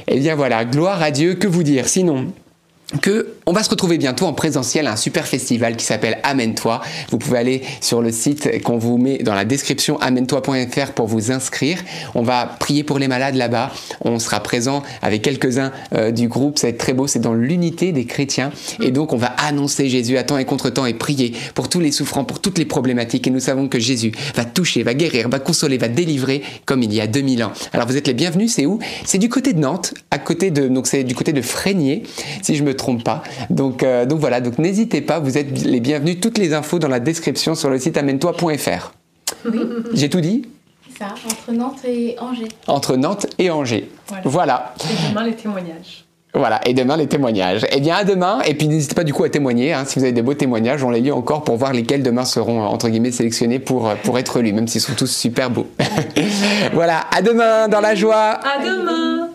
Eh 0.07 0.19
bien 0.19 0.35
voilà, 0.35 0.65
gloire 0.65 1.01
à 1.01 1.11
Dieu, 1.11 1.35
que 1.35 1.47
vous 1.47 1.63
dire? 1.63 1.87
Sinon, 1.87 2.31
que 3.01 3.33
on 3.47 3.53
va 3.53 3.61
se 3.61 3.69
retrouver 3.69 3.99
bientôt 3.99 4.25
en 4.25 4.33
présentiel 4.33 4.87
à 4.87 4.93
un 4.93 4.95
super 4.95 5.27
festival 5.27 5.75
qui 5.75 5.85
s'appelle 5.85 6.17
Amène-toi. 6.23 6.81
Vous 7.11 7.19
pouvez 7.19 7.37
aller 7.37 7.61
sur 7.79 8.01
le 8.01 8.11
site 8.11 8.63
qu'on 8.63 8.79
vous 8.79 8.97
met 8.97 9.19
dans 9.19 9.35
la 9.35 9.45
description 9.45 9.99
amène-toi.fr 9.99 10.93
pour 10.93 11.05
vous 11.05 11.31
inscrire. 11.31 11.77
On 12.15 12.23
va 12.23 12.47
prier 12.59 12.83
pour 12.83 12.97
les 12.97 13.07
malades 13.07 13.35
là-bas. 13.35 13.71
On 14.03 14.17
sera 14.17 14.39
présent 14.39 14.81
avec 15.03 15.21
quelques-uns 15.21 15.71
euh, 15.93 16.09
du 16.09 16.27
groupe. 16.27 16.57
Ça 16.57 16.67
va 16.67 16.71
être 16.71 16.79
très 16.79 16.93
beau. 16.93 17.05
C'est 17.05 17.19
dans 17.19 17.35
l'unité 17.35 17.91
des 17.91 18.05
chrétiens. 18.05 18.51
Et 18.81 18.89
donc 18.89 19.13
on 19.13 19.17
va 19.17 19.27
annoncer 19.27 19.89
Jésus 19.89 20.17
à 20.17 20.23
temps 20.23 20.39
et 20.39 20.45
contre 20.45 20.71
temps 20.71 20.87
et 20.87 20.95
prier 20.95 21.33
pour 21.53 21.69
tous 21.69 21.79
les 21.79 21.91
souffrants, 21.91 22.23
pour 22.23 22.39
toutes 22.39 22.57
les 22.57 22.65
problématiques. 22.65 23.27
Et 23.27 23.29
nous 23.29 23.39
savons 23.39 23.67
que 23.67 23.79
Jésus 23.79 24.11
va 24.33 24.45
toucher, 24.45 24.81
va 24.81 24.95
guérir, 24.95 25.29
va 25.29 25.37
consoler, 25.37 25.77
va 25.77 25.87
délivrer 25.87 26.41
comme 26.65 26.81
il 26.81 26.91
y 26.91 26.99
a 26.99 27.05
2000 27.05 27.43
ans. 27.43 27.51
Alors 27.73 27.87
vous 27.87 27.95
êtes 27.95 28.07
les 28.07 28.15
bienvenus. 28.15 28.53
C'est 28.53 28.65
où? 28.65 28.79
C'est 29.05 29.19
du 29.19 29.29
côté 29.29 29.53
de 29.53 29.59
Nantes, 29.59 29.93
à 30.09 30.17
côté 30.17 30.49
de 30.49 30.67
donc 30.67 30.87
c'est 30.87 31.03
du 31.03 31.13
côté 31.13 31.31
de 31.31 31.43
Frénier, 31.43 32.01
si 32.41 32.55
je 32.55 32.63
me 32.63 32.75
trompe 32.75 33.03
pas. 33.03 33.21
Donc, 33.49 33.83
euh, 33.83 34.05
donc 34.05 34.19
voilà, 34.19 34.41
donc 34.41 34.59
n'hésitez 34.59 35.01
pas, 35.01 35.19
vous 35.19 35.37
êtes 35.37 35.63
les 35.63 35.79
bienvenus. 35.79 36.19
Toutes 36.19 36.37
les 36.37 36.53
infos 36.53 36.79
dans 36.79 36.87
la 36.87 36.99
description 36.99 37.55
sur 37.55 37.69
le 37.69 37.79
site 37.79 37.97
amène-toi.fr. 37.97 38.91
Oui. 39.45 39.59
J'ai 39.93 40.09
tout 40.09 40.21
dit 40.21 40.47
ça, 40.97 41.07
entre 41.25 41.51
Nantes 41.51 41.83
et 41.85 42.15
Angers. 42.19 42.47
Entre 42.67 42.95
Nantes 42.95 43.27
et 43.37 43.49
Angers. 43.49 43.89
Voilà. 44.23 44.73
Et 44.79 45.09
demain 45.09 45.25
les 45.25 45.35
témoignages. 45.35 46.05
Voilà, 46.33 46.59
et 46.65 46.73
demain 46.73 46.97
les 46.97 47.07
témoignages. 47.07 47.65
Eh 47.71 47.79
bien 47.79 47.95
à 47.95 48.03
demain, 48.03 48.41
et 48.45 48.55
puis 48.55 48.67
n'hésitez 48.67 48.93
pas 48.93 49.05
du 49.05 49.13
coup 49.13 49.23
à 49.23 49.29
témoigner, 49.29 49.71
hein, 49.71 49.83
si 49.85 49.99
vous 49.99 50.03
avez 50.03 50.11
des 50.11 50.21
beaux 50.21 50.33
témoignages, 50.33 50.83
on 50.83 50.89
les 50.89 50.99
lit 50.99 51.11
encore 51.11 51.45
pour 51.45 51.55
voir 51.55 51.71
lesquels 51.71 52.03
demain 52.03 52.25
seront 52.25 52.61
entre 52.61 52.89
guillemets 52.89 53.11
sélectionnés 53.11 53.59
pour, 53.59 53.93
pour 54.03 54.19
être 54.19 54.39
lus, 54.41 54.51
même 54.51 54.67
s'ils 54.67 54.81
sont 54.81 54.95
tous 54.95 55.07
super 55.07 55.49
beaux. 55.49 55.67
voilà, 56.73 57.05
à 57.15 57.21
demain 57.21 57.69
dans 57.69 57.79
la 57.79 57.95
joie. 57.95 58.39
À 58.43 58.59
demain. 58.63 59.29